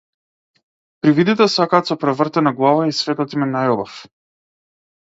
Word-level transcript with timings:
Привидите 1.03 1.47
сакаат 1.57 1.85
со 1.91 1.95
превртена 2.05 2.55
глава 2.61 2.83
и 2.91 2.97
светот 3.03 3.39
им 3.39 3.47
е 3.49 3.51
најубав. 3.53 4.03